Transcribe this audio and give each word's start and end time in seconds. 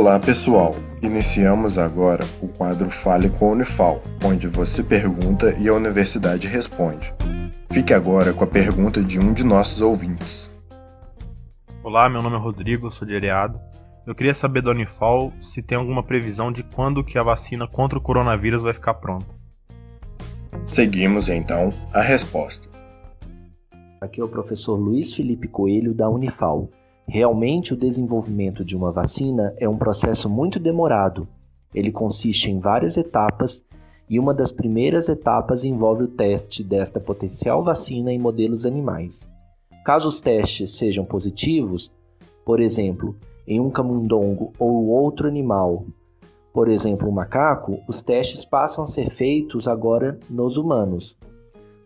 Olá 0.00 0.18
pessoal, 0.18 0.74
iniciamos 1.02 1.76
agora 1.76 2.24
o 2.40 2.48
quadro 2.48 2.88
Fale 2.88 3.28
com 3.28 3.48
a 3.48 3.52
Unifal, 3.52 4.00
onde 4.24 4.48
você 4.48 4.82
pergunta 4.82 5.52
e 5.60 5.68
a 5.68 5.74
universidade 5.74 6.48
responde. 6.48 7.12
Fique 7.70 7.92
agora 7.92 8.32
com 8.32 8.42
a 8.42 8.46
pergunta 8.46 9.02
de 9.02 9.20
um 9.20 9.34
de 9.34 9.44
nossos 9.44 9.82
ouvintes. 9.82 10.50
Olá, 11.84 12.08
meu 12.08 12.22
nome 12.22 12.36
é 12.36 12.38
Rodrigo, 12.38 12.90
sou 12.90 13.06
de 13.06 13.14
Areado. 13.14 13.60
Eu 14.06 14.14
queria 14.14 14.32
saber 14.32 14.62
da 14.62 14.70
Unifal 14.70 15.34
se 15.38 15.60
tem 15.60 15.76
alguma 15.76 16.02
previsão 16.02 16.50
de 16.50 16.62
quando 16.62 17.04
que 17.04 17.18
a 17.18 17.22
vacina 17.22 17.68
contra 17.68 17.98
o 17.98 18.02
coronavírus 18.02 18.62
vai 18.62 18.72
ficar 18.72 18.94
pronta. 18.94 19.34
Seguimos 20.64 21.28
então 21.28 21.74
a 21.92 22.00
resposta. 22.00 22.70
Aqui 24.00 24.18
é 24.18 24.24
o 24.24 24.28
professor 24.28 24.76
Luiz 24.76 25.12
Felipe 25.12 25.46
Coelho 25.46 25.92
da 25.92 26.08
Unifal. 26.08 26.70
Realmente, 27.12 27.74
o 27.74 27.76
desenvolvimento 27.76 28.64
de 28.64 28.76
uma 28.76 28.92
vacina 28.92 29.52
é 29.58 29.68
um 29.68 29.76
processo 29.76 30.30
muito 30.30 30.60
demorado. 30.60 31.26
Ele 31.74 31.90
consiste 31.90 32.52
em 32.52 32.60
várias 32.60 32.96
etapas 32.96 33.64
e 34.08 34.16
uma 34.16 34.32
das 34.32 34.52
primeiras 34.52 35.08
etapas 35.08 35.64
envolve 35.64 36.04
o 36.04 36.08
teste 36.08 36.62
desta 36.62 37.00
potencial 37.00 37.64
vacina 37.64 38.12
em 38.12 38.18
modelos 38.18 38.64
animais. 38.64 39.28
Caso 39.84 40.08
os 40.08 40.20
testes 40.20 40.76
sejam 40.76 41.04
positivos, 41.04 41.90
por 42.44 42.60
exemplo, 42.60 43.16
em 43.44 43.58
um 43.58 43.70
camundongo 43.70 44.52
ou 44.56 44.86
outro 44.86 45.26
animal, 45.26 45.84
por 46.52 46.68
exemplo, 46.68 47.08
um 47.08 47.12
macaco, 47.12 47.80
os 47.88 48.00
testes 48.00 48.44
passam 48.44 48.84
a 48.84 48.86
ser 48.86 49.10
feitos 49.10 49.66
agora 49.66 50.16
nos 50.30 50.56
humanos. 50.56 51.18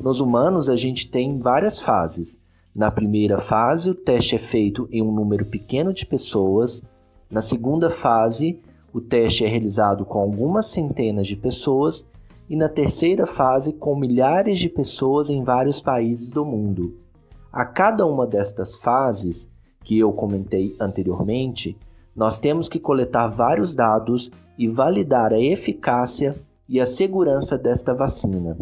Nos 0.00 0.18
humanos, 0.18 0.70
a 0.70 0.76
gente 0.76 1.10
tem 1.10 1.38
várias 1.38 1.78
fases. 1.78 2.40
Na 2.74 2.90
primeira 2.90 3.36
fase, 3.36 3.90
o 3.90 3.94
teste 3.94 4.36
é 4.36 4.38
feito 4.38 4.88
em 4.92 5.02
um 5.02 5.12
número 5.12 5.44
pequeno 5.44 5.92
de 5.92 6.06
pessoas. 6.06 6.82
Na 7.28 7.40
segunda 7.40 7.90
fase, 7.90 8.60
o 8.92 9.00
teste 9.00 9.44
é 9.44 9.48
realizado 9.48 10.04
com 10.04 10.20
algumas 10.20 10.66
centenas 10.66 11.26
de 11.26 11.36
pessoas. 11.36 12.06
E 12.48 12.56
na 12.56 12.68
terceira 12.68 13.26
fase, 13.26 13.72
com 13.72 13.96
milhares 13.96 14.58
de 14.58 14.68
pessoas 14.68 15.30
em 15.30 15.42
vários 15.42 15.80
países 15.80 16.30
do 16.30 16.44
mundo. 16.44 16.96
A 17.52 17.64
cada 17.64 18.06
uma 18.06 18.26
destas 18.26 18.76
fases, 18.76 19.50
que 19.84 19.98
eu 19.98 20.12
comentei 20.12 20.76
anteriormente, 20.78 21.76
nós 22.14 22.38
temos 22.38 22.68
que 22.68 22.78
coletar 22.78 23.28
vários 23.28 23.74
dados 23.74 24.30
e 24.58 24.68
validar 24.68 25.32
a 25.32 25.40
eficácia 25.40 26.36
e 26.68 26.80
a 26.80 26.86
segurança 26.86 27.56
desta 27.56 27.94
vacina. 27.94 28.56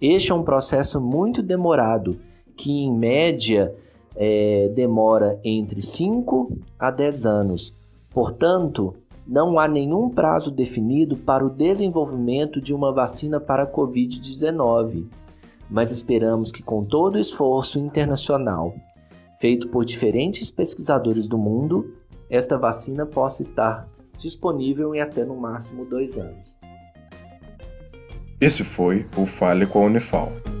Este 0.00 0.32
é 0.32 0.34
um 0.34 0.42
processo 0.42 1.00
muito 1.00 1.42
demorado, 1.42 2.18
que 2.60 2.70
em 2.70 2.92
média 2.92 3.74
é, 4.14 4.70
demora 4.74 5.40
entre 5.42 5.80
5 5.80 6.58
a 6.78 6.90
10 6.90 7.24
anos. 7.24 7.72
Portanto, 8.10 8.94
não 9.26 9.58
há 9.58 9.66
nenhum 9.66 10.10
prazo 10.10 10.50
definido 10.50 11.16
para 11.16 11.42
o 11.44 11.48
desenvolvimento 11.48 12.60
de 12.60 12.74
uma 12.74 12.92
vacina 12.92 13.40
para 13.40 13.62
a 13.62 13.66
Covid-19, 13.66 15.06
mas 15.70 15.90
esperamos 15.90 16.52
que, 16.52 16.62
com 16.62 16.84
todo 16.84 17.14
o 17.14 17.18
esforço 17.18 17.78
internacional 17.78 18.74
feito 19.40 19.68
por 19.68 19.86
diferentes 19.86 20.50
pesquisadores 20.50 21.26
do 21.26 21.38
mundo, 21.38 21.94
esta 22.28 22.58
vacina 22.58 23.06
possa 23.06 23.40
estar 23.40 23.88
disponível 24.18 24.94
em 24.94 25.00
até 25.00 25.24
no 25.24 25.34
máximo 25.34 25.86
dois 25.86 26.18
anos. 26.18 26.54
Esse 28.38 28.64
foi 28.64 29.06
o 29.16 29.24
Fale 29.24 29.66
com 29.66 29.82
a 29.82 29.86
Unifal. 29.86 30.30